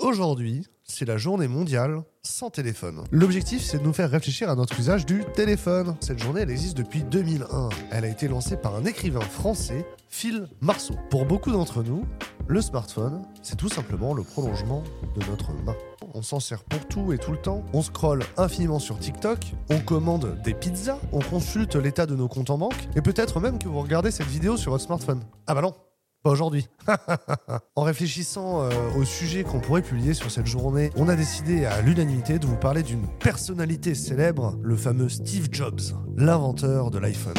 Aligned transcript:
Aujourd'hui, 0.00 0.66
c'est 0.82 1.04
la 1.04 1.18
journée 1.18 1.46
mondiale 1.46 2.02
sans 2.22 2.48
téléphone. 2.48 3.04
L'objectif, 3.12 3.62
c'est 3.62 3.78
de 3.78 3.82
nous 3.82 3.92
faire 3.92 4.10
réfléchir 4.10 4.48
à 4.48 4.54
notre 4.54 4.80
usage 4.80 5.04
du 5.04 5.22
téléphone. 5.34 5.94
Cette 6.00 6.18
journée, 6.18 6.40
elle 6.40 6.50
existe 6.50 6.74
depuis 6.74 7.02
2001. 7.02 7.68
Elle 7.92 8.06
a 8.06 8.08
été 8.08 8.26
lancée 8.26 8.56
par 8.56 8.74
un 8.76 8.86
écrivain 8.86 9.20
français, 9.20 9.84
Phil 10.08 10.48
Marceau. 10.62 10.94
Pour 11.10 11.26
beaucoup 11.26 11.52
d'entre 11.52 11.82
nous, 11.82 12.06
le 12.48 12.62
smartphone, 12.62 13.26
c'est 13.42 13.56
tout 13.56 13.68
simplement 13.68 14.14
le 14.14 14.22
prolongement 14.22 14.82
de 15.14 15.24
notre 15.26 15.52
main. 15.52 15.76
On 16.14 16.22
s'en 16.22 16.40
sert 16.40 16.64
pour 16.64 16.88
tout 16.88 17.12
et 17.12 17.18
tout 17.18 17.32
le 17.32 17.40
temps. 17.40 17.62
On 17.74 17.82
scrolle 17.82 18.22
infiniment 18.38 18.78
sur 18.78 18.98
TikTok, 18.98 19.52
on 19.68 19.80
commande 19.80 20.40
des 20.42 20.54
pizzas, 20.54 20.98
on 21.12 21.20
consulte 21.20 21.76
l'état 21.76 22.06
de 22.06 22.16
nos 22.16 22.26
comptes 22.26 22.48
en 22.48 22.56
banque, 22.56 22.88
et 22.96 23.02
peut-être 23.02 23.38
même 23.38 23.58
que 23.58 23.68
vous 23.68 23.82
regardez 23.82 24.10
cette 24.10 24.28
vidéo 24.28 24.56
sur 24.56 24.72
votre 24.72 24.84
smartphone. 24.84 25.22
Ah 25.46 25.54
bah 25.54 25.60
non, 25.60 25.74
pas 26.22 26.30
aujourd'hui. 26.30 26.68
en 27.76 27.82
réfléchissant 27.82 28.62
euh, 28.62 28.70
au 28.96 29.04
sujet 29.04 29.42
qu'on 29.42 29.60
pourrait 29.60 29.82
publier 29.82 30.14
sur 30.14 30.30
cette 30.30 30.46
journée, 30.46 30.90
on 30.96 31.08
a 31.08 31.16
décidé 31.16 31.64
à 31.64 31.80
l'unanimité 31.80 32.38
de 32.38 32.46
vous 32.46 32.56
parler 32.56 32.82
d'une 32.82 33.06
personnalité 33.18 33.94
célèbre, 33.94 34.58
le 34.62 34.76
fameux 34.76 35.08
Steve 35.08 35.48
Jobs, 35.50 35.80
l'inventeur 36.16 36.90
de 36.90 36.98
l'iPhone. 36.98 37.34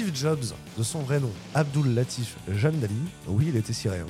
Steve 0.00 0.16
Jobs, 0.16 0.54
de 0.78 0.82
son 0.82 1.00
vrai 1.00 1.20
nom, 1.20 1.30
Abdul 1.54 1.92
Latif 1.92 2.38
Jamdali, 2.50 2.94
oui, 3.28 3.48
il 3.48 3.56
était 3.56 3.74
syrien. 3.74 4.06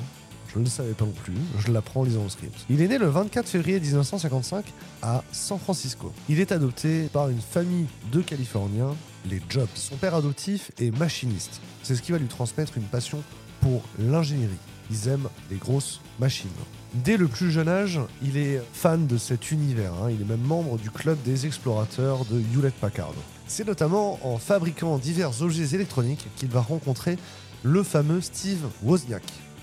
Je 0.54 0.60
ne 0.60 0.62
le 0.62 0.70
savais 0.70 0.92
pas 0.92 1.04
non 1.04 1.10
plus, 1.10 1.34
je 1.58 1.72
l'apprends 1.72 2.02
en 2.02 2.04
lisant 2.04 2.22
le 2.22 2.28
script. 2.28 2.54
Il 2.70 2.80
est 2.80 2.86
né 2.86 2.96
le 2.96 3.08
24 3.08 3.48
février 3.48 3.80
1955 3.80 4.66
à 5.02 5.24
San 5.32 5.58
Francisco. 5.58 6.12
Il 6.28 6.38
est 6.38 6.52
adopté 6.52 7.08
par 7.12 7.28
une 7.28 7.40
famille 7.40 7.86
de 8.12 8.20
Californiens, 8.20 8.94
les 9.28 9.42
Jobs. 9.48 9.66
Son 9.74 9.96
père 9.96 10.14
adoptif 10.14 10.70
est 10.78 10.96
machiniste. 10.96 11.60
C'est 11.82 11.96
ce 11.96 12.02
qui 12.02 12.12
va 12.12 12.18
lui 12.18 12.28
transmettre 12.28 12.76
une 12.76 12.84
passion 12.84 13.20
pour 13.60 13.82
l'ingénierie. 13.98 14.52
Ils 14.92 15.08
aiment 15.08 15.28
les 15.50 15.56
grosses 15.56 16.00
machines. 16.20 16.50
Dès 16.94 17.16
le 17.16 17.28
plus 17.28 17.52
jeune 17.52 17.68
âge, 17.68 18.00
il 18.22 18.36
est 18.36 18.60
fan 18.72 19.06
de 19.06 19.16
cet 19.16 19.52
univers. 19.52 19.92
hein. 20.02 20.10
Il 20.10 20.22
est 20.22 20.28
même 20.28 20.40
membre 20.40 20.76
du 20.76 20.90
club 20.90 21.16
des 21.24 21.46
explorateurs 21.46 22.24
de 22.24 22.40
Hewlett 22.40 22.74
Packard. 22.74 23.14
C'est 23.46 23.66
notamment 23.66 24.18
en 24.22 24.38
fabriquant 24.38 24.98
divers 24.98 25.42
objets 25.42 25.74
électroniques 25.74 26.26
qu'il 26.36 26.48
va 26.48 26.60
rencontrer 26.60 27.16
le 27.62 27.82
fameux 27.84 28.20
Steve 28.20 28.66
Wozniak, 28.82 29.22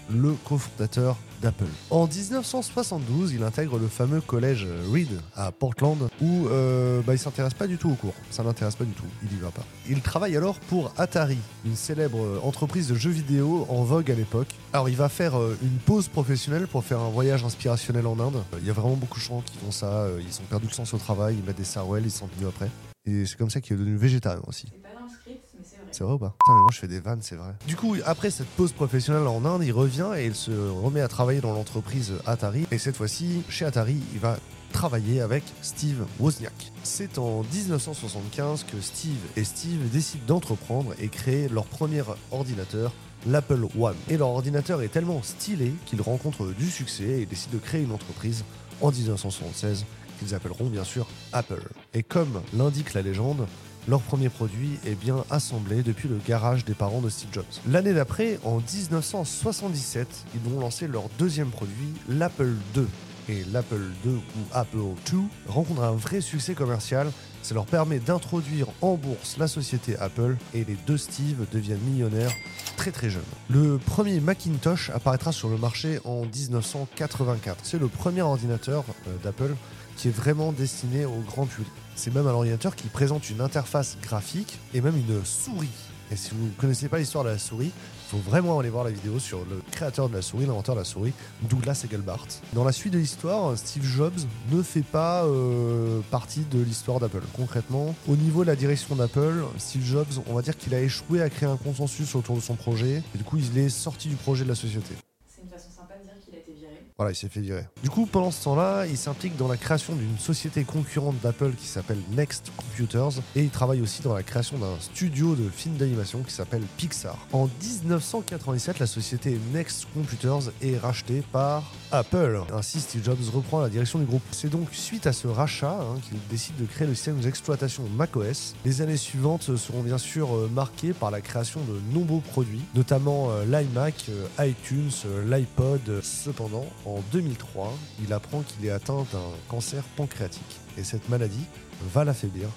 le 0.10 0.34
cofondateur 0.46 1.18
d'Apple. 1.42 1.66
En 1.92 2.08
1972, 2.08 3.34
il 3.34 3.44
intègre 3.44 3.78
le 3.78 3.88
fameux 3.88 4.22
collège 4.22 4.66
Reed 4.92 5.10
à 5.36 5.52
Portland 5.52 6.10
où 6.22 6.48
euh, 6.48 7.02
bah, 7.06 7.14
il 7.14 7.20
s'intéresse 7.20 7.54
pas 7.54 7.68
du 7.68 7.78
tout 7.78 7.90
au 7.92 7.94
cours. 7.96 8.14
Ça 8.32 8.42
l'intéresse 8.44 8.76
pas 8.76 8.86
du 8.86 8.94
tout. 8.94 9.04
Il 9.24 9.38
y 9.38 9.40
va 9.40 9.52
pas. 9.52 9.64
Il 9.88 10.02
travaille 10.02 10.36
alors 10.36 10.60
pour 10.62 10.92
Atari, 10.98 11.38
une 11.66 11.76
célèbre 11.76 12.20
euh, 12.20 12.40
entreprise 12.44 12.88
de 12.88 12.96
jeux 12.96 13.12
vidéo 13.12 13.66
en 13.70 13.84
vogue 13.84 14.10
à 14.10 14.16
l'époque. 14.16 14.48
Alors 14.74 14.90
il 14.90 14.96
va 14.96 15.10
faire 15.10 15.38
euh, 15.40 15.58
une 15.62 15.78
pause 15.78 16.08
professionnelle 16.08 16.68
pour 16.68 16.84
faire 16.84 17.00
un 17.02 17.10
voyage 17.10 17.44
inspirationnel 17.44 18.08
en 18.08 18.20
Inde. 18.20 18.44
Il 18.60 18.66
y 18.66 18.70
a 18.70 18.74
vraiment 18.74 18.96
beaucoup 18.96 19.20
de 19.20 19.24
gens 19.26 19.42
qui 19.42 19.58
font 19.58 19.72
ça. 19.72 19.88
euh, 20.04 20.20
Ils 20.22 20.42
ont 20.42 20.46
perdu 20.50 20.68
le 20.68 20.74
sens 20.74 20.94
au 20.94 20.98
travail, 20.98 21.36
ils 21.40 21.46
mettent 21.46 21.58
des 21.58 21.64
sarouels, 21.64 22.06
ils 22.06 22.12
sont 22.12 22.30
mieux 22.42 22.48
après. 22.48 22.70
Et 23.06 23.26
c'est 23.26 23.38
comme 23.38 23.50
ça 23.50 23.62
qu'il 23.62 23.76
est 23.76 23.80
devenu 23.80 23.96
végétarien 23.96 24.42
aussi. 24.48 24.68
C'est 24.72 24.82
pas 24.82 24.90
dans 25.00 25.06
le 25.06 25.12
script, 25.12 25.44
mais 25.86 25.87
c'est 25.98 26.04
vrai. 26.04 26.14
Ou 26.14 26.20
pas 26.20 26.36
mais 26.48 26.54
moi 26.54 26.70
je 26.72 26.80
fais 26.80 26.88
des 26.88 27.00
vannes, 27.00 27.20
c'est 27.22 27.36
vrai. 27.36 27.54
Du 27.68 27.76
coup, 27.76 27.96
après 28.06 28.30
cette 28.30 28.48
pause 28.50 28.72
professionnelle 28.72 29.28
en 29.28 29.44
Inde, 29.46 29.64
il 29.64 29.72
revient 29.72 30.12
et 30.16 30.26
il 30.26 30.36
se 30.36 30.52
remet 30.52 31.02
à 31.02 31.08
travailler 31.08 31.42
dans 31.42 31.54
l'entreprise 31.54 32.14
Atari. 32.26 32.68
Et 32.72 32.78
cette 32.78 32.96
fois-ci, 32.96 33.44
chez 33.50 33.66
Atari, 33.66 33.98
il 34.14 34.20
va 34.20 34.38
travailler 34.72 35.22
avec 35.22 35.44
Steve 35.62 36.06
Wozniak. 36.20 36.72
C'est 36.84 37.18
en 37.18 37.42
1975 37.42 38.66
que 38.66 38.80
Steve 38.82 39.18
et 39.36 39.44
Steve 39.44 39.90
décident 39.90 40.24
d'entreprendre 40.28 40.94
et 41.00 41.08
créer 41.08 41.50
leur 41.50 41.66
premier 41.66 42.04
ordinateur, 42.32 42.92
l'Apple 43.26 43.66
One. 43.80 43.96
Et 44.10 44.18
leur 44.18 44.30
ordinateur 44.30 44.82
est 44.82 44.90
tellement 44.90 45.24
stylé 45.24 45.74
qu'ils 45.86 46.02
rencontrent 46.02 46.46
du 46.46 46.70
succès 46.70 47.22
et 47.22 47.26
décident 47.26 47.56
de 47.56 47.60
créer 47.60 47.82
une 47.82 47.92
entreprise 47.92 48.44
en 48.82 48.92
1976 48.92 49.86
qu'ils 50.20 50.36
appelleront 50.36 50.68
bien 50.68 50.84
sûr 50.84 51.08
Apple. 51.34 51.64
Et 51.94 52.04
comme 52.04 52.42
l'indique 52.54 52.94
la 52.94 53.02
légende, 53.02 53.48
leur 53.88 54.02
premier 54.02 54.30
produit 54.30 54.80
est 54.86 54.96
bien 54.96 55.24
assemblé 55.30 55.82
depuis 55.82 56.10
le 56.10 56.20
garage 56.28 56.66
des 56.66 56.74
parents 56.74 57.02
de 57.02 57.10
Steve 57.10 57.30
Jobs. 57.32 57.46
L'année 57.68 57.94
d'après, 57.94 58.40
en 58.44 58.58
1977, 58.58 60.08
ils 60.36 60.50
vont 60.50 60.60
lancer 60.60 60.88
leur 60.88 61.10
deuxième 61.18 61.50
produit, 61.50 61.94
l'Apple 62.10 62.54
II. 62.76 62.86
Et 63.30 63.44
l'Apple 63.52 63.82
II 64.06 64.14
ou 64.14 64.42
Apple 64.54 64.78
II 65.12 65.20
rencontre 65.48 65.84
un 65.84 65.92
vrai 65.92 66.22
succès 66.22 66.54
commercial. 66.54 67.12
Ça 67.42 67.54
leur 67.54 67.66
permet 67.66 68.00
d'introduire 68.00 68.68
en 68.82 68.96
bourse 68.96 69.38
la 69.38 69.48
société 69.48 69.98
Apple 69.98 70.38
et 70.54 70.64
les 70.64 70.78
deux 70.86 70.98
Steve 70.98 71.46
deviennent 71.52 71.80
millionnaires 71.80 72.32
très 72.78 72.92
très 72.92 73.10
jeunes. 73.10 73.22
Le 73.50 73.78
premier 73.78 74.20
Macintosh 74.22 74.92
apparaîtra 74.92 75.32
sur 75.32 75.50
le 75.50 75.58
marché 75.58 76.00
en 76.06 76.22
1984. 76.22 77.60
C'est 77.64 77.80
le 77.80 77.88
premier 77.88 78.22
ordinateur 78.22 78.86
euh, 79.08 79.18
d'Apple 79.24 79.56
qui 79.98 80.08
est 80.08 80.12
vraiment 80.12 80.52
destiné 80.52 81.06
au 81.06 81.20
grand 81.26 81.46
public. 81.46 81.72
C'est 81.96 82.14
même 82.14 82.28
un 82.28 82.32
ordinateur 82.32 82.76
qui 82.76 82.88
présente 82.88 83.30
une 83.30 83.42
interface 83.42 83.98
graphique 84.02 84.60
et 84.74 84.82
même 84.82 84.96
une 84.96 85.26
souris. 85.26 85.70
Et 86.12 86.16
si 86.16 86.32
vous 86.32 86.46
ne 86.46 86.52
connaissez 86.52 86.88
pas 86.88 87.00
l'histoire 87.00 87.24
de 87.26 87.30
la 87.30 87.38
souris, 87.38 87.72
il 88.08 88.10
faut 88.10 88.18
vraiment 88.18 88.60
aller 88.60 88.70
voir 88.70 88.86
la 88.86 88.92
vidéo 88.92 89.20
sur 89.20 89.40
le 89.40 89.62
créateur 89.72 90.08
de 90.08 90.16
la 90.16 90.22
souris, 90.22 90.46
l'inventeur 90.46 90.76
de 90.76 90.80
la 90.80 90.86
souris, 90.86 91.12
Douglas 91.42 91.84
Engelbart. 91.86 92.28
Dans 92.54 92.64
la 92.64 92.72
suite 92.72 92.94
de 92.94 93.00
l'histoire, 93.00 93.58
Steve 93.58 93.84
Jobs 93.84 94.20
ne 94.52 94.62
fait 94.62 94.84
pas 94.84 95.26
euh, 95.26 96.00
partie 96.10 96.46
de 96.50 96.60
l'histoire 96.62 97.02
d'Apple. 97.02 97.24
Concrètement, 97.36 97.94
au 98.08 98.16
niveau 98.16 98.44
de 98.44 98.48
la 98.48 98.56
direction 98.56 98.96
d'Apple, 98.96 99.44
Steve 99.58 99.84
Jobs, 99.84 100.22
on 100.28 100.36
va 100.36 100.42
dire 100.42 100.56
qu'il 100.56 100.74
a 100.74 100.80
échoué 100.80 101.22
à 101.22 101.30
créer 101.30 101.50
un 101.50 101.58
consensus 101.58 102.16
autour 102.16 102.38
de 102.38 102.42
son 102.42 102.56
projet, 102.56 103.04
et 103.14 103.18
du 103.18 103.26
coup 103.26 103.38
il 103.38 103.58
est 103.58 103.70
sorti 103.70 104.08
du 104.08 104.16
projet 104.16 104.46
de 104.46 104.50
la 104.50 104.56
société. 104.56 104.96
C'est 105.28 105.42
une 105.42 105.50
façon 105.50 105.70
sympa 105.76 105.96
de 106.00 106.04
dire 106.04 106.14
qu'il 106.24 106.36
a 106.36 106.38
été 106.38 106.54
viré. 106.54 106.87
Voilà, 106.98 107.12
il 107.12 107.16
s'est 107.16 107.30
fait 107.30 107.42
virer. 107.42 107.64
Du 107.84 107.92
coup, 107.92 108.08
pendant 108.08 108.32
ce 108.32 108.44
temps-là, 108.46 108.88
il 108.88 108.98
s'implique 108.98 109.38
dans 109.38 109.48
la 109.48 109.58
création 109.58 109.96
d'une 109.96 110.18
société 110.18 110.64
concurrente 110.64 111.16
d'Apple 111.22 111.52
qui 111.52 111.68
s'appelle 111.68 112.00
Next 112.16 112.52
Computers 112.58 113.20
et 113.36 113.44
il 113.44 113.52
travaille 113.52 113.82
aussi 113.82 114.02
dans 114.02 114.16
la 114.16 114.24
création 114.24 114.58
d'un 114.58 114.80
studio 114.80 115.36
de 115.36 115.48
films 115.48 115.76
d'animation 115.76 116.24
qui 116.24 116.34
s'appelle 116.34 116.64
Pixar. 116.78 117.16
En 117.34 117.48
1997, 117.62 118.80
la 118.80 118.88
société 118.88 119.38
Next 119.54 119.86
Computers 119.94 120.52
est 120.64 120.78
rachetée 120.78 121.22
par 121.32 121.72
Apple. 121.92 122.42
Ainsi, 122.52 122.80
Steve 122.80 123.04
Jobs 123.04 123.30
reprend 123.32 123.62
la 123.62 123.70
direction 123.70 124.00
du 124.00 124.06
groupe. 124.06 124.24
C'est 124.32 124.50
donc 124.50 124.68
suite 124.72 125.06
à 125.06 125.14
ce 125.14 125.28
rachat 125.28 125.78
hein, 125.80 126.00
qu'il 126.02 126.18
décide 126.32 126.56
de 126.58 126.66
créer 126.66 126.88
le 126.88 126.96
système 126.96 127.20
d'exploitation 127.20 127.84
macOS. 127.96 128.56
Les 128.66 128.82
années 128.82 128.98
suivantes 128.98 129.56
seront 129.56 129.84
bien 129.84 130.00
sûr 130.00 130.36
euh, 130.36 130.50
marquées 130.52 130.94
par 130.94 131.12
la 131.12 131.22
création 131.22 131.62
de 131.62 131.80
nombreux 131.94 132.22
produits, 132.22 132.64
notamment 132.74 133.30
euh, 133.30 133.46
l'iMac, 133.46 134.06
euh, 134.10 134.48
iTunes, 134.48 134.92
l'iPod. 135.28 136.02
Cependant, 136.02 136.66
en 136.88 137.02
2003, 137.12 137.74
il 138.04 138.14
apprend 138.14 138.42
qu'il 138.42 138.66
est 138.66 138.72
atteint 138.72 139.06
d'un 139.12 139.30
cancer 139.50 139.84
pancréatique. 139.96 140.60
Et 140.78 140.84
cette 140.84 141.10
maladie 141.10 141.46
va 141.94 142.06
l'affaiblir 142.06 142.48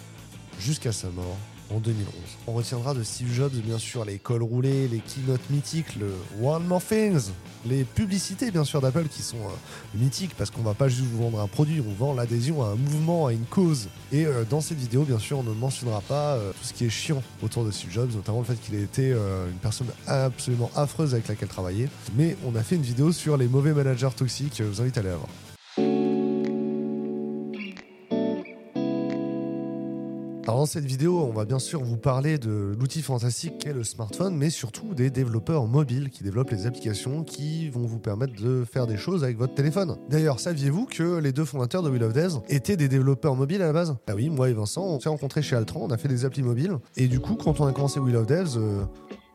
jusqu'à 0.59 0.93
sa 0.93 1.09
mort 1.11 1.37
en 1.75 1.79
2011. 1.79 2.07
On 2.47 2.53
retiendra 2.53 2.95
de 2.95 3.03
Steve 3.03 3.33
Jobs 3.33 3.53
bien 3.53 3.79
sûr 3.79 4.05
les 4.05 4.19
cols 4.19 4.43
roulés, 4.43 4.89
les 4.89 4.99
keynotes 4.99 5.49
mythiques, 5.51 5.97
le 5.97 6.13
One 6.43 6.67
More 6.67 6.83
Things, 6.83 7.31
les 7.67 7.85
publicités 7.85 8.51
bien 8.51 8.65
sûr 8.65 8.81
d'Apple 8.81 9.09
qui 9.09 9.23
sont 9.23 9.37
euh, 9.39 9.99
mythiques 9.99 10.35
parce 10.37 10.51
qu'on 10.51 10.63
va 10.63 10.75
pas 10.75 10.89
juste 10.89 11.05
vous 11.05 11.23
vendre 11.23 11.41
un 11.41 11.47
produit, 11.47 11.81
on 11.81 11.93
vend 11.93 12.15
l'adhésion 12.15 12.63
à 12.63 12.69
un 12.69 12.77
mouvement, 12.77 13.27
à 13.27 13.33
une 13.33 13.45
cause. 13.45 13.89
Et 14.13 14.27
euh, 14.27 14.45
dans 14.49 14.61
cette 14.61 14.79
vidéo 14.79 15.05
bien 15.05 15.19
sûr 15.19 15.39
on 15.39 15.43
ne 15.43 15.53
mentionnera 15.53 16.01
pas 16.01 16.35
euh, 16.35 16.53
tout 16.53 16.65
ce 16.65 16.73
qui 16.73 16.87
est 16.87 16.91
chiant 16.91 17.23
autour 17.43 17.65
de 17.65 17.71
Steve 17.71 17.91
Jobs, 17.91 18.11
notamment 18.15 18.41
le 18.41 18.45
fait 18.45 18.61
qu'il 18.61 18.75
ait 18.75 18.83
été 18.83 19.11
une 19.11 19.59
personne 19.61 19.89
absolument 20.07 20.71
affreuse 20.75 21.15
avec 21.15 21.29
laquelle 21.29 21.49
travailler. 21.49 21.89
Mais 22.17 22.37
on 22.45 22.55
a 22.57 22.63
fait 22.63 22.77
une 22.77 22.83
vidéo 22.83 23.13
sur 23.13 23.37
les 23.37 23.49
mauvais 23.49 23.73
managers 23.73 24.11
toxiques, 24.17 24.55
je 24.59 24.65
vous 24.65 24.81
invite 24.81 24.97
à 24.97 25.01
aller 25.01 25.11
la 25.11 25.17
voir. 25.17 25.29
Dans 30.61 30.67
cette 30.67 30.85
vidéo, 30.85 31.21
on 31.21 31.33
va 31.33 31.47
bien 31.47 31.59
sûr 31.59 31.83
vous 31.83 31.97
parler 31.97 32.37
de 32.37 32.77
l'outil 32.79 33.01
fantastique 33.01 33.57
qu'est 33.61 33.73
le 33.73 33.83
smartphone, 33.83 34.37
mais 34.37 34.51
surtout 34.51 34.93
des 34.93 35.09
développeurs 35.09 35.67
mobiles 35.67 36.11
qui 36.11 36.23
développent 36.23 36.51
les 36.51 36.67
applications 36.67 37.25
qui 37.25 37.71
vont 37.71 37.87
vous 37.87 37.99
permettre 37.99 38.35
de 38.35 38.67
faire 38.71 38.87
des 38.87 38.99
choses 38.99 39.25
avec 39.25 39.39
votre 39.39 39.55
téléphone. 39.55 39.97
D'ailleurs, 40.11 40.39
saviez-vous 40.39 40.85
que 40.85 41.19
les 41.19 41.33
deux 41.33 41.47
fondateurs 41.47 41.83
de 41.83 41.89
Will 41.89 42.03
of 42.03 42.13
Days 42.13 42.35
étaient 42.51 42.77
des 42.77 42.89
développeurs 42.89 43.37
mobiles 43.37 43.63
à 43.63 43.69
la 43.69 43.73
base? 43.73 43.97
Ah 44.07 44.13
oui, 44.15 44.29
moi 44.29 44.51
et 44.51 44.53
Vincent, 44.53 44.85
on 44.85 45.01
s'est 45.01 45.09
rencontrés 45.09 45.41
chez 45.41 45.57
Altran, 45.57 45.81
on 45.85 45.91
a 45.91 45.97
fait 45.97 46.09
des 46.09 46.27
applis 46.27 46.43
mobiles, 46.43 46.77
et 46.99 47.09
du 47.09 47.21
coup, 47.21 47.37
quand 47.37 47.59
on 47.63 47.67
a 47.67 47.73
commencé 47.73 47.99
Will 47.99 48.17
of 48.17 48.27
Devs, 48.27 48.59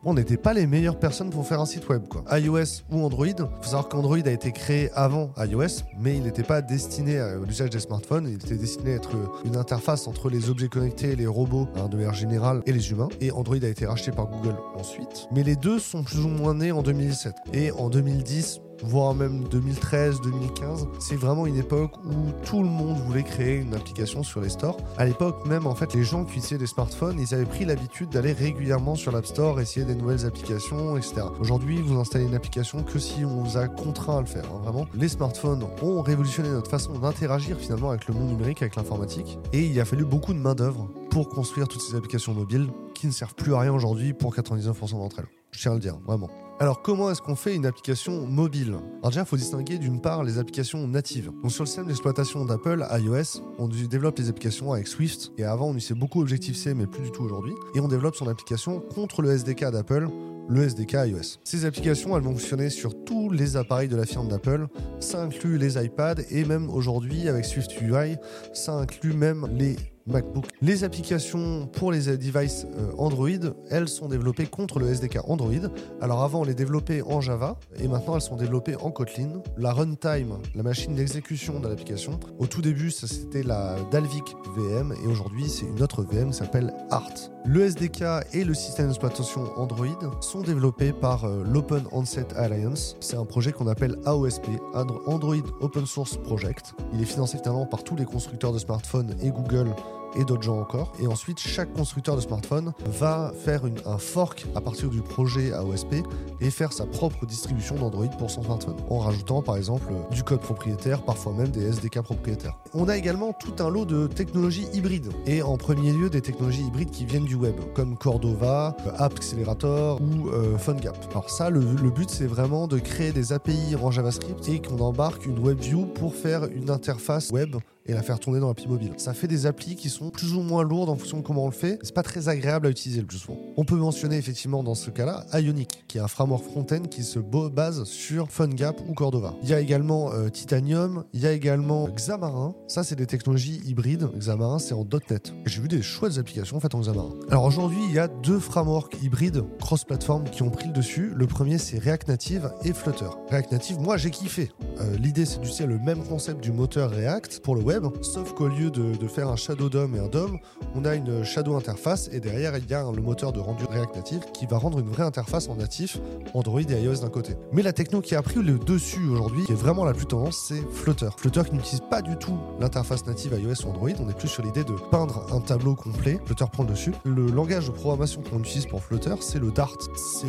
on 0.04 0.14
n'était 0.14 0.36
pas 0.36 0.52
les 0.52 0.66
meilleures 0.66 0.98
personnes 0.98 1.30
pour 1.30 1.46
faire 1.46 1.60
un 1.60 1.66
site 1.66 1.88
web, 1.88 2.06
quoi. 2.08 2.24
iOS 2.38 2.82
ou 2.90 3.04
Android. 3.04 3.26
Faut 3.26 3.64
savoir 3.64 3.88
qu'Android 3.88 4.18
a 4.24 4.30
été 4.30 4.52
créé 4.52 4.90
avant 4.92 5.30
iOS, 5.38 5.82
mais 5.98 6.16
il 6.16 6.22
n'était 6.22 6.42
pas 6.42 6.62
destiné 6.62 7.18
à 7.18 7.36
l'usage 7.36 7.70
des 7.70 7.80
smartphones. 7.80 8.28
Il 8.28 8.34
était 8.34 8.56
destiné 8.56 8.92
à 8.92 8.96
être 8.96 9.10
une 9.44 9.56
interface 9.56 10.06
entre 10.06 10.30
les 10.30 10.50
objets 10.50 10.68
connectés, 10.68 11.16
les 11.16 11.26
robots, 11.26 11.68
de 11.90 11.96
manière 11.96 12.14
générale, 12.14 12.62
et 12.66 12.72
les 12.72 12.90
humains. 12.90 13.08
Et 13.20 13.30
Android 13.30 13.56
a 13.62 13.68
été 13.68 13.86
racheté 13.86 14.12
par 14.12 14.26
Google 14.26 14.56
ensuite. 14.76 15.28
Mais 15.32 15.42
les 15.42 15.56
deux 15.56 15.78
sont 15.78 16.02
plus 16.02 16.20
ou 16.20 16.28
moins 16.28 16.54
nés 16.54 16.72
en 16.72 16.82
2017. 16.82 17.34
Et 17.52 17.70
en 17.72 17.88
2010, 17.90 18.60
voire 18.82 19.14
même 19.14 19.44
2013, 19.48 20.20
2015. 20.20 20.88
C'est 20.98 21.16
vraiment 21.16 21.46
une 21.46 21.56
époque 21.56 21.92
où 22.04 22.32
tout 22.44 22.62
le 22.62 22.68
monde 22.68 22.98
voulait 22.98 23.22
créer 23.22 23.56
une 23.56 23.74
application 23.74 24.22
sur 24.22 24.40
les 24.40 24.48
stores. 24.48 24.76
À 24.98 25.04
l'époque 25.04 25.46
même, 25.46 25.66
en 25.66 25.74
fait, 25.74 25.94
les 25.94 26.04
gens 26.04 26.24
qui 26.24 26.38
utilisaient 26.38 26.58
des 26.58 26.66
smartphones, 26.66 27.18
ils 27.18 27.34
avaient 27.34 27.44
pris 27.44 27.64
l'habitude 27.64 28.10
d'aller 28.10 28.32
régulièrement 28.32 28.94
sur 28.94 29.12
l'App 29.12 29.26
Store, 29.26 29.60
essayer 29.60 29.86
des 29.86 29.94
nouvelles 29.94 30.26
applications, 30.26 30.96
etc. 30.96 31.22
Aujourd'hui, 31.40 31.80
vous 31.80 31.98
installez 31.98 32.24
une 32.24 32.34
application 32.34 32.82
que 32.82 32.98
si 32.98 33.24
on 33.24 33.42
vous 33.42 33.56
a 33.56 33.68
contraint 33.68 34.18
à 34.18 34.20
le 34.20 34.26
faire. 34.26 34.44
hein, 34.44 34.60
vraiment, 34.62 34.86
les 34.94 35.08
smartphones 35.08 35.64
ont 35.82 36.02
révolutionné 36.02 36.48
notre 36.48 36.70
façon 36.70 36.98
d'interagir 36.98 37.58
finalement 37.58 37.90
avec 37.90 38.06
le 38.08 38.14
monde 38.14 38.28
numérique, 38.28 38.62
avec 38.62 38.76
l'informatique, 38.76 39.38
et 39.52 39.64
il 39.64 39.80
a 39.80 39.84
fallu 39.84 40.04
beaucoup 40.04 40.32
de 40.32 40.38
main 40.38 40.54
d'œuvre 40.54 40.88
pour 41.10 41.28
construire 41.28 41.68
toutes 41.68 41.82
ces 41.82 41.96
applications 41.96 42.34
mobiles 42.34 42.68
qui 42.94 43.06
ne 43.06 43.12
servent 43.12 43.34
plus 43.34 43.54
à 43.54 43.60
rien 43.60 43.72
aujourd'hui 43.72 44.12
pour 44.12 44.34
99% 44.34 44.92
d'entre 44.92 45.20
elles. 45.20 45.28
Je 45.50 45.60
tiens 45.60 45.72
à 45.72 45.74
le 45.74 45.80
dire, 45.80 45.98
vraiment. 46.06 46.28
Alors 46.58 46.80
comment 46.80 47.10
est-ce 47.10 47.20
qu'on 47.20 47.36
fait 47.36 47.54
une 47.54 47.66
application 47.66 48.26
mobile? 48.26 48.78
Alors 49.00 49.10
déjà, 49.10 49.20
il 49.20 49.26
faut 49.26 49.36
distinguer 49.36 49.76
d'une 49.76 50.00
part 50.00 50.24
les 50.24 50.38
applications 50.38 50.88
natives. 50.88 51.30
Donc 51.42 51.52
sur 51.52 51.64
le 51.64 51.66
système 51.66 51.86
d'exploitation 51.86 52.46
d'Apple, 52.46 52.82
iOS, 52.92 53.42
on 53.58 53.68
développe 53.68 54.18
les 54.18 54.30
applications 54.30 54.72
avec 54.72 54.88
Swift, 54.88 55.32
et 55.36 55.44
avant 55.44 55.66
on 55.66 55.74
utilisait 55.74 55.94
beaucoup 55.94 56.22
Objective-C, 56.22 56.72
mais 56.72 56.86
plus 56.86 57.02
du 57.02 57.10
tout 57.10 57.24
aujourd'hui, 57.24 57.52
et 57.74 57.80
on 57.80 57.88
développe 57.88 58.16
son 58.16 58.26
application 58.26 58.80
contre 58.80 59.20
le 59.20 59.32
SDK 59.32 59.70
d'Apple, 59.70 60.08
le 60.48 60.62
SDK 60.62 60.92
iOS. 61.08 61.38
Ces 61.44 61.66
applications, 61.66 62.16
elles 62.16 62.22
vont 62.22 62.32
fonctionner 62.32 62.70
sur 62.70 63.04
tous 63.04 63.28
les 63.28 63.58
appareils 63.58 63.88
de 63.88 63.96
la 63.96 64.06
firme 64.06 64.28
d'Apple. 64.28 64.66
Ça 64.98 65.22
inclut 65.22 65.58
les 65.58 65.76
iPads 65.76 66.22
et 66.30 66.46
même 66.46 66.70
aujourd'hui 66.70 67.28
avec 67.28 67.44
Swift 67.44 67.78
UI, 67.82 68.16
ça 68.54 68.72
inclut 68.72 69.12
même 69.12 69.46
les 69.52 69.76
MacBook. 70.06 70.46
Les 70.62 70.84
applications 70.84 71.66
pour 71.66 71.92
les 71.92 72.16
devices 72.16 72.66
euh, 72.78 72.92
Android, 72.98 73.28
elles 73.70 73.88
sont 73.88 74.08
développées 74.08 74.46
contre 74.46 74.78
le 74.78 74.88
SDK 74.88 75.18
Android. 75.28 75.70
Alors 76.00 76.22
avant, 76.22 76.40
on 76.40 76.44
les 76.44 76.54
développait 76.54 77.02
en 77.02 77.20
Java 77.20 77.58
et 77.78 77.88
maintenant 77.88 78.14
elles 78.14 78.20
sont 78.20 78.36
développées 78.36 78.76
en 78.76 78.90
Kotlin. 78.90 79.42
La 79.56 79.72
runtime, 79.72 80.38
la 80.54 80.62
machine 80.62 80.94
d'exécution 80.94 81.60
de 81.60 81.68
l'application, 81.68 82.18
au 82.38 82.46
tout 82.46 82.62
début, 82.62 82.90
c'était 82.90 83.42
la 83.42 83.76
Dalvik 83.90 84.24
VM 84.56 84.94
et 85.02 85.06
aujourd'hui, 85.06 85.48
c'est 85.48 85.66
une 85.66 85.82
autre 85.82 86.02
VM 86.02 86.30
qui 86.30 86.36
s'appelle 86.36 86.72
Art. 86.90 87.30
Le 87.44 87.64
SDK 87.64 88.02
et 88.32 88.44
le 88.44 88.54
système 88.54 88.86
d'exploitation 88.86 89.52
Android 89.56 89.86
sont 90.20 90.40
développés 90.40 90.92
par 90.92 91.24
euh, 91.24 91.44
l'Open 91.44 91.84
Onset 91.92 92.26
Alliance. 92.36 92.96
C'est 93.00 93.16
un 93.16 93.24
projet 93.24 93.52
qu'on 93.52 93.68
appelle 93.68 93.96
AOSP, 94.04 94.46
Android 94.74 95.36
Open 95.60 95.86
Source 95.86 96.16
Project. 96.16 96.74
Il 96.92 97.00
est 97.00 97.04
financé 97.04 97.38
finalement 97.38 97.66
par 97.66 97.84
tous 97.84 97.96
les 97.96 98.04
constructeurs 98.04 98.52
de 98.52 98.58
smartphones 98.58 99.14
et 99.22 99.30
Google 99.30 99.68
et 100.14 100.24
d'autres 100.24 100.42
gens 100.42 100.58
encore. 100.58 100.92
Et 101.00 101.06
ensuite, 101.06 101.38
chaque 101.38 101.72
constructeur 101.72 102.16
de 102.16 102.20
smartphone 102.20 102.72
va 102.86 103.32
faire 103.44 103.62
un 103.84 103.98
fork 103.98 104.46
à 104.54 104.60
partir 104.60 104.88
du 104.88 105.02
projet 105.02 105.52
AOSP 105.52 105.96
et 106.40 106.50
faire 106.50 106.72
sa 106.72 106.86
propre 106.86 107.26
distribution 107.26 107.76
d'Android 107.76 108.06
pour 108.18 108.30
son 108.30 108.42
smartphone, 108.42 108.76
en 108.90 108.98
rajoutant 108.98 109.42
par 109.42 109.56
exemple 109.56 109.92
du 110.10 110.22
code 110.22 110.40
propriétaire, 110.40 111.02
parfois 111.02 111.32
même 111.32 111.48
des 111.48 111.66
SDK 111.66 112.02
propriétaires. 112.02 112.56
On 112.74 112.88
a 112.88 112.96
également 112.96 113.32
tout 113.32 113.54
un 113.62 113.70
lot 113.70 113.84
de 113.84 114.06
technologies 114.06 114.68
hybrides, 114.72 115.12
et 115.26 115.42
en 115.42 115.56
premier 115.56 115.92
lieu 115.92 116.10
des 116.10 116.20
technologies 116.20 116.64
hybrides 116.64 116.90
qui 116.90 117.04
viennent 117.04 117.24
du 117.24 117.34
web, 117.34 117.56
comme 117.74 117.96
Cordova, 117.96 118.76
euh, 118.86 118.90
App 118.98 119.14
Accelerator 119.16 120.00
ou 120.00 120.28
euh, 120.28 120.58
PhoneGap. 120.58 120.96
Alors 121.10 121.30
ça, 121.30 121.50
le 121.50 121.60
but 121.90 122.10
c'est 122.10 122.26
vraiment 122.26 122.66
de 122.66 122.78
créer 122.78 123.12
des 123.12 123.32
API 123.32 123.76
en 123.80 123.90
JavaScript 123.90 124.48
et 124.48 124.60
qu'on 124.60 124.78
embarque 124.78 125.26
une 125.26 125.38
WebView 125.42 125.86
pour 125.86 126.14
faire 126.14 126.44
une 126.44 126.70
interface 126.70 127.30
web 127.30 127.56
et 127.88 127.92
la 127.92 128.02
faire 128.02 128.18
tourner 128.18 128.40
dans 128.40 128.48
l'appli 128.48 128.68
mobile. 128.68 128.92
Ça 128.96 129.14
fait 129.14 129.28
des 129.28 129.46
applis 129.46 129.76
qui 129.76 129.88
sont 129.88 130.10
plus 130.10 130.34
ou 130.34 130.40
moins 130.40 130.62
lourdes 130.62 130.88
en 130.88 130.96
fonction 130.96 131.18
de 131.18 131.22
comment 131.22 131.44
on 131.44 131.48
le 131.48 131.52
fait. 131.52 131.78
C'est 131.82 131.94
pas 131.94 132.02
très 132.02 132.28
agréable 132.28 132.66
à 132.66 132.70
utiliser 132.70 133.00
le 133.00 133.06
plus 133.06 133.18
souvent. 133.18 133.38
On 133.56 133.64
peut 133.64 133.76
mentionner 133.76 134.16
effectivement 134.16 134.62
dans 134.62 134.74
ce 134.74 134.90
cas-là 134.90 135.26
Ionic, 135.34 135.84
qui 135.88 135.98
est 135.98 136.00
un 136.00 136.08
framework 136.08 136.44
front-end 136.44 136.82
qui 136.90 137.02
se 137.02 137.18
base 137.18 137.84
sur 137.84 138.30
PhoneGap 138.30 138.80
ou 138.88 138.94
Cordova. 138.94 139.34
Il 139.42 139.48
y 139.48 139.54
a 139.54 139.60
également 139.60 140.12
euh, 140.12 140.28
Titanium, 140.28 141.04
il 141.12 141.20
y 141.20 141.26
a 141.26 141.32
également 141.32 141.88
Xamarin. 141.88 142.54
Ça, 142.68 142.84
c'est 142.84 142.96
des 142.96 143.06
technologies 143.06 143.60
hybrides. 143.66 144.08
Xamarin, 144.16 144.58
c'est 144.58 144.74
en 144.74 144.84
.NET. 145.10 145.32
J'ai 145.44 145.60
vu 145.60 145.68
des 145.68 145.82
chouettes 145.82 146.18
applications 146.18 146.60
faites 146.60 146.74
en 146.74 146.80
Xamarin. 146.80 147.14
Alors 147.30 147.44
aujourd'hui, 147.44 147.78
il 147.88 147.94
y 147.94 147.98
a 147.98 148.08
deux 148.08 148.38
frameworks 148.38 148.96
hybrides 149.02 149.44
cross-platform 149.60 150.24
qui 150.30 150.42
ont 150.42 150.50
pris 150.50 150.68
le 150.68 150.72
dessus. 150.72 151.12
Le 151.14 151.26
premier, 151.26 151.58
c'est 151.58 151.78
React 151.78 152.08
Native 152.08 152.50
et 152.64 152.72
Flutter. 152.72 153.08
React 153.30 153.52
Native, 153.52 153.80
moi, 153.80 153.96
j'ai 153.96 154.10
kiffé. 154.10 154.50
Euh, 154.80 154.96
L'idée, 154.98 155.24
c'est 155.26 155.40
d'utiliser 155.40 155.66
le 155.66 155.78
même 155.78 156.02
concept 156.04 156.42
du 156.42 156.52
moteur 156.52 156.90
React 156.90 157.40
pour 157.40 157.54
le 157.54 157.62
web, 157.62 157.75
sauf 158.02 158.34
qu'au 158.34 158.48
lieu 158.48 158.70
de, 158.70 159.06
faire 159.06 159.28
un 159.28 159.36
Shadow 159.36 159.68
DOM 159.68 159.94
et 159.94 159.98
un 159.98 160.08
DOM, 160.08 160.38
on 160.74 160.84
a 160.84 160.94
une 160.94 161.24
Shadow 161.24 161.56
interface 161.56 162.08
et 162.12 162.20
derrière, 162.20 162.56
il 162.56 162.68
y 162.68 162.74
a 162.74 162.84
le 162.90 163.02
moteur 163.02 163.32
de 163.32 163.40
rendu 163.40 163.64
React 163.64 163.96
Native 163.96 164.24
qui 164.32 164.46
va 164.46 164.58
rendre 164.58 164.78
une 164.78 164.88
vraie 164.88 165.04
interface 165.04 165.48
en 165.48 165.56
natif 165.56 165.98
Android 166.34 166.60
et 166.60 166.82
iOS 166.82 167.00
d'un 167.00 167.08
côté. 167.08 167.34
Mais 167.52 167.62
la 167.62 167.72
techno 167.72 168.00
qui 168.00 168.14
a 168.14 168.22
pris 168.22 168.42
le 168.42 168.58
dessus 168.58 169.08
aujourd'hui, 169.08 169.44
qui 169.44 169.52
est 169.52 169.56
vraiment 169.56 169.84
la 169.84 169.94
plus 169.94 170.06
tendance, 170.06 170.46
c'est 170.48 170.62
Flutter. 170.72 171.08
Flutter 171.16 171.42
qui 171.48 171.54
n'utilise 171.54 171.82
pas 171.88 172.02
du 172.02 172.16
tout 172.16 172.36
l'interface 172.60 173.06
native 173.06 173.38
iOS 173.38 173.66
ou 173.66 173.70
Android, 173.70 173.90
on 174.00 174.08
est 174.08 174.16
plus 174.16 174.28
sur 174.28 174.42
l'idée 174.42 174.64
de 174.64 174.74
peindre 174.90 175.26
un 175.32 175.40
tableau 175.40 175.74
complet. 175.74 176.20
Flutter 176.24 176.46
prend 176.52 176.64
le 176.64 176.70
dessus. 176.70 176.92
Le 177.04 177.26
langage 177.26 177.66
de 177.66 177.72
programmation 177.72 178.22
qu'on 178.22 178.40
utilise 178.40 178.66
pour 178.66 178.82
Flutter, 178.82 179.14
c'est 179.20 179.38
le 179.38 179.50
Dart. 179.50 179.76
C'est 179.96 180.26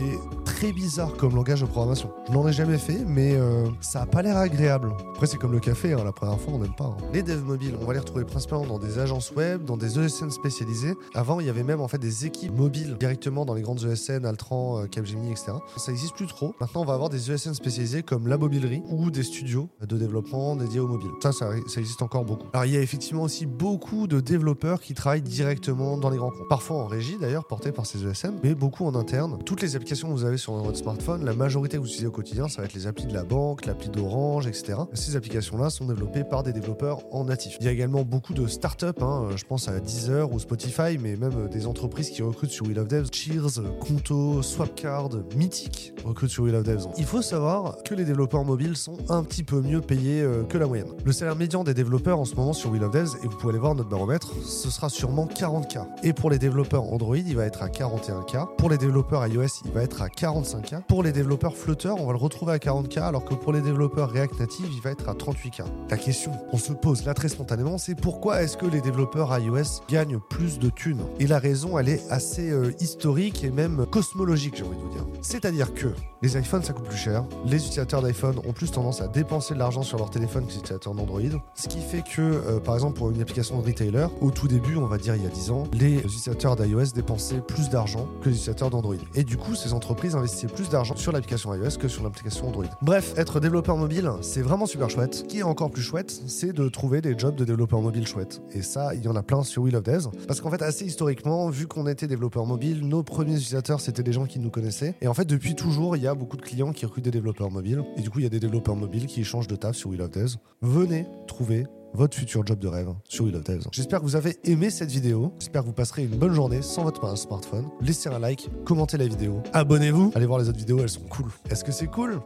très 0.57 0.73
bizarre 0.73 1.13
comme 1.17 1.35
langage 1.35 1.61
de 1.61 1.67
programmation. 1.67 2.09
Je 2.27 2.33
n'en 2.33 2.47
ai 2.47 2.51
jamais 2.51 2.79
fait, 2.79 3.05
mais 3.05 3.35
euh, 3.35 3.67
ça 3.79 4.01
a 4.01 4.05
pas 4.07 4.23
l'air 4.23 4.37
agréable. 4.37 4.91
Après, 5.11 5.27
c'est 5.27 5.37
comme 5.37 5.51
le 5.51 5.59
café, 5.59 5.93
hein, 5.93 6.01
la 6.03 6.11
première 6.11 6.39
fois, 6.39 6.53
on 6.55 6.57
n'aime 6.57 6.73
pas. 6.75 6.85
hein. 6.85 6.97
Les 7.13 7.21
devs 7.21 7.43
mobiles, 7.43 7.75
on 7.79 7.85
va 7.85 7.93
les 7.93 7.99
retrouver 7.99 8.25
principalement 8.25 8.65
dans 8.65 8.79
des 8.79 8.97
agences 8.97 9.31
web, 9.35 9.65
dans 9.65 9.77
des 9.77 9.99
ESN 9.99 10.31
spécialisées. 10.31 10.95
Avant, 11.13 11.39
il 11.39 11.45
y 11.45 11.49
avait 11.51 11.61
même 11.61 11.79
en 11.79 11.87
fait 11.87 11.99
des 11.99 12.25
équipes 12.25 12.57
mobiles 12.57 12.97
directement 12.99 13.45
dans 13.45 13.53
les 13.53 13.61
grandes 13.61 13.83
ESN, 13.83 14.25
Altran, 14.25 14.79
euh, 14.79 14.85
Capgemini, 14.87 15.29
etc. 15.29 15.51
Ça 15.77 15.91
existe 15.91 16.15
plus 16.15 16.25
trop. 16.25 16.55
Maintenant, 16.59 16.81
on 16.81 16.85
va 16.85 16.95
avoir 16.95 17.09
des 17.09 17.31
ESN 17.31 17.53
spécialisés 17.53 18.01
comme 18.01 18.27
la 18.27 18.39
mobilerie 18.39 18.81
ou 18.89 19.11
des 19.11 19.21
studios 19.21 19.69
de 19.87 19.95
développement 19.95 20.55
dédiés 20.55 20.79
aux 20.79 20.87
mobiles. 20.87 21.11
Ça, 21.21 21.33
ça, 21.33 21.51
ça 21.67 21.79
existe 21.81 22.01
encore 22.01 22.25
beaucoup. 22.25 22.47
Alors, 22.53 22.65
il 22.65 22.73
y 22.73 22.77
a 22.77 22.81
effectivement 22.81 23.21
aussi 23.21 23.45
beaucoup 23.45 24.07
de 24.07 24.19
développeurs 24.21 24.81
qui 24.81 24.95
travaillent 24.95 25.21
directement 25.21 25.99
dans 25.99 26.09
les 26.09 26.17
grands 26.17 26.31
comptes. 26.31 26.49
Parfois 26.49 26.77
en 26.77 26.87
régie 26.87 27.17
d'ailleurs, 27.21 27.45
portés 27.45 27.71
par 27.71 27.85
ces 27.85 28.03
ESN, 28.03 28.39
mais 28.43 28.55
beaucoup 28.55 28.87
en 28.87 28.95
interne. 28.95 29.37
Toutes 29.45 29.61
les 29.61 29.75
applications 29.75 30.07
que 30.07 30.13
vous 30.13 30.25
avez 30.25 30.37
sur 30.37 30.46
votre 30.55 30.77
smartphone, 30.77 31.25
la 31.25 31.33
majorité 31.33 31.77
que 31.77 31.81
vous 31.81 31.87
utilisez 31.87 32.07
au 32.07 32.11
quotidien, 32.11 32.47
ça 32.47 32.61
va 32.61 32.65
être 32.65 32.73
les 32.73 32.87
applis 32.87 33.05
de 33.05 33.13
la 33.13 33.23
banque, 33.23 33.65
l'appli 33.65 33.89
d'Orange, 33.89 34.47
etc. 34.47 34.79
Ces 34.93 35.15
applications-là 35.15 35.69
sont 35.69 35.85
développées 35.85 36.23
par 36.23 36.43
des 36.43 36.53
développeurs 36.53 37.01
en 37.11 37.25
natif. 37.25 37.57
Il 37.59 37.65
y 37.65 37.69
a 37.69 37.71
également 37.71 38.03
beaucoup 38.03 38.33
de 38.33 38.47
startups, 38.47 39.01
hein, 39.01 39.29
je 39.35 39.43
pense 39.43 39.67
à 39.67 39.79
Deezer 39.79 40.31
ou 40.31 40.39
Spotify, 40.39 40.97
mais 40.99 41.15
même 41.15 41.49
des 41.49 41.67
entreprises 41.67 42.09
qui 42.09 42.21
recrutent 42.21 42.51
sur 42.51 42.67
Wheel 42.67 42.79
of 42.79 42.87
Devs, 42.87 43.09
Cheers, 43.11 43.61
Conto, 43.79 44.41
Swapcard, 44.41 45.09
Mythic 45.35 45.93
recrutent 46.05 46.31
sur 46.31 46.43
Wheel 46.43 46.55
of 46.55 46.63
Devs. 46.63 46.87
Il 46.97 47.05
faut 47.05 47.21
savoir 47.21 47.83
que 47.83 47.93
les 47.93 48.05
développeurs 48.05 48.45
mobiles 48.45 48.77
sont 48.77 48.97
un 49.09 49.23
petit 49.23 49.43
peu 49.43 49.61
mieux 49.61 49.81
payés 49.81 50.21
euh, 50.21 50.43
que 50.43 50.57
la 50.57 50.67
moyenne. 50.67 50.87
Le 51.03 51.11
salaire 51.11 51.35
médian 51.35 51.63
des 51.63 51.73
développeurs 51.73 52.19
en 52.19 52.25
ce 52.25 52.35
moment 52.35 52.53
sur 52.53 52.71
Wheel 52.71 52.83
of 52.83 52.91
Devs, 52.91 53.15
et 53.23 53.27
vous 53.27 53.37
pouvez 53.37 53.51
aller 53.51 53.59
voir 53.59 53.75
notre 53.75 53.89
baromètre, 53.89 54.31
ce 54.45 54.69
sera 54.69 54.89
sûrement 54.89 55.25
40K. 55.25 55.85
Et 56.03 56.13
pour 56.13 56.29
les 56.29 56.39
développeurs 56.39 56.83
Android, 56.93 57.17
il 57.17 57.35
va 57.35 57.45
être 57.45 57.61
à 57.61 57.67
41K. 57.67 58.55
Pour 58.57 58.69
les 58.69 58.77
développeurs 58.77 59.25
iOS, 59.27 59.61
il 59.65 59.71
va 59.71 59.83
être 59.83 60.01
à 60.01 60.07
45K. 60.41 60.83
Pour 60.87 61.03
les 61.03 61.11
développeurs 61.11 61.55
Flutter, 61.55 61.89
on 61.89 62.05
va 62.05 62.11
le 62.11 62.17
retrouver 62.17 62.53
à 62.53 62.57
40K, 62.57 62.99
alors 62.99 63.25
que 63.25 63.33
pour 63.33 63.53
les 63.53 63.61
développeurs 63.61 64.11
React 64.11 64.39
Native, 64.39 64.67
il 64.71 64.81
va 64.81 64.91
être 64.91 65.09
à 65.09 65.13
38K. 65.13 65.63
La 65.89 65.97
question 65.97 66.31
qu'on 66.51 66.57
se 66.57 66.73
pose 66.73 67.05
là 67.05 67.13
très 67.13 67.29
spontanément, 67.29 67.77
c'est 67.77 67.95
pourquoi 67.95 68.41
est-ce 68.41 68.57
que 68.57 68.65
les 68.65 68.81
développeurs 68.81 69.37
iOS 69.37 69.81
gagnent 69.89 70.19
plus 70.29 70.59
de 70.59 70.69
thunes? 70.69 71.01
Et 71.19 71.27
la 71.27 71.39
raison, 71.39 71.77
elle 71.79 71.89
est 71.89 72.01
assez 72.09 72.49
euh, 72.49 72.71
historique 72.79 73.43
et 73.43 73.49
même 73.49 73.85
cosmologique, 73.89 74.55
j'ai 74.57 74.63
envie 74.63 74.77
de 74.77 74.81
vous 74.81 74.89
dire. 74.89 75.05
C'est-à-dire 75.21 75.73
que 75.73 75.87
les 76.21 76.37
iPhones, 76.37 76.63
ça 76.63 76.73
coûte 76.73 76.85
plus 76.85 76.97
cher. 76.97 77.25
Les 77.45 77.57
utilisateurs 77.57 78.01
d'iPhone 78.01 78.39
ont 78.45 78.53
plus 78.53 78.71
tendance 78.71 79.01
à 79.01 79.07
dépenser 79.07 79.53
de 79.53 79.59
l'argent 79.59 79.83
sur 79.83 79.97
leur 79.97 80.09
téléphone 80.09 80.45
que 80.45 80.51
les 80.51 80.57
utilisateurs 80.57 80.93
d'Android. 80.93 81.21
Ce 81.55 81.67
qui 81.67 81.79
fait 81.79 82.01
que, 82.01 82.21
euh, 82.21 82.59
par 82.59 82.73
exemple, 82.73 82.97
pour 82.97 83.11
une 83.11 83.21
application 83.21 83.59
de 83.59 83.65
retailer, 83.65 84.07
au 84.21 84.31
tout 84.31 84.47
début, 84.47 84.77
on 84.77 84.87
va 84.87 84.97
dire 84.97 85.15
il 85.15 85.23
y 85.23 85.27
a 85.27 85.29
10 85.29 85.51
ans, 85.51 85.63
les 85.73 85.97
utilisateurs 85.97 86.55
d'iOS 86.55 86.93
dépensaient 86.93 87.41
plus 87.41 87.69
d'argent 87.69 88.07
que 88.21 88.29
les 88.29 88.35
utilisateurs 88.35 88.69
d'Android. 88.69 88.95
Et 89.15 89.23
du 89.23 89.37
coup, 89.37 89.55
ces 89.55 89.73
entreprises 89.73 90.15
investissaient 90.27 90.53
plus 90.53 90.69
d'argent 90.69 90.95
sur 90.97 91.13
l'application 91.13 91.53
iOS 91.55 91.77
que 91.79 91.87
sur 91.87 92.03
l'application 92.03 92.47
Android. 92.47 92.65
Bref, 92.81 93.13
être 93.15 93.39
développeur 93.39 93.77
mobile, 93.77 94.11
c'est 94.21 94.41
vraiment 94.41 94.65
super 94.65 94.89
chouette. 94.89 95.15
Ce 95.15 95.23
qui 95.23 95.39
est 95.39 95.43
encore 95.43 95.71
plus 95.71 95.81
chouette, 95.81 96.11
c'est 96.27 96.51
de 96.51 96.67
trouver 96.67 96.99
des 96.99 97.17
jobs 97.17 97.35
de 97.35 97.45
développeur 97.45 97.81
mobile 97.81 98.05
chouettes. 98.05 98.41
Et 98.51 98.61
ça, 98.61 98.93
il 98.93 99.03
y 99.03 99.07
en 99.07 99.15
a 99.15 99.23
plein 99.23 99.43
sur 99.43 99.63
Wheel 99.63 99.77
of 99.77 99.83
Devs. 99.83 100.09
Parce 100.27 100.41
qu'en 100.41 100.49
fait, 100.49 100.61
assez 100.61 100.85
historiquement, 100.85 101.49
vu 101.49 101.65
qu'on 101.67 101.87
était 101.87 102.07
développeur 102.07 102.45
mobile, 102.45 102.85
nos 102.85 103.03
premiers 103.03 103.35
utilisateurs, 103.35 103.79
c'était 103.79 104.03
des 104.03 104.11
gens 104.11 104.25
qui 104.25 104.39
nous 104.39 104.49
connaissaient. 104.49 104.95
Et 105.01 105.07
en 105.07 105.13
fait, 105.13 105.25
depuis 105.25 105.55
toujours, 105.55 105.95
il 105.95 106.03
y 106.03 106.07
a 106.07 106.13
beaucoup 106.13 106.35
de 106.35 106.41
clients 106.41 106.73
qui 106.73 106.85
recrutent 106.85 107.05
des 107.05 107.11
développeurs 107.11 107.49
mobiles. 107.49 107.83
Et 107.95 108.01
du 108.01 108.09
coup, 108.09 108.19
il 108.19 108.23
y 108.23 108.27
a 108.27 108.29
des 108.29 108.41
développeurs 108.41 108.75
mobiles 108.75 109.07
qui 109.07 109.23
changent 109.23 109.47
de 109.47 109.55
taf 109.55 109.77
sur 109.77 109.89
Wheel 109.91 110.01
of 110.01 110.11
Devs. 110.11 110.35
Venez 110.61 111.05
trouver 111.27 111.67
votre 111.93 112.17
futur 112.17 112.45
job 112.45 112.59
de 112.59 112.67
rêve 112.67 112.89
sur 113.07 113.25
Devs. 113.25 113.67
J'espère 113.71 113.99
que 113.99 114.05
vous 114.05 114.15
avez 114.15 114.37
aimé 114.43 114.69
cette 114.69 114.91
vidéo. 114.91 115.33
J'espère 115.39 115.61
que 115.61 115.67
vous 115.67 115.73
passerez 115.73 116.03
une 116.03 116.17
bonne 116.17 116.33
journée 116.33 116.61
sans 116.61 116.83
votre 116.83 117.17
smartphone. 117.17 117.69
Laissez 117.81 118.09
un 118.09 118.19
like, 118.19 118.49
commentez 118.65 118.97
la 118.97 119.07
vidéo, 119.07 119.41
abonnez-vous. 119.53 120.11
Allez 120.15 120.25
voir 120.25 120.39
les 120.39 120.49
autres 120.49 120.59
vidéos, 120.59 120.79
elles 120.79 120.89
sont 120.89 121.01
cool. 121.09 121.27
Est-ce 121.49 121.63
que 121.63 121.71
c'est 121.71 121.87
cool? 121.87 122.19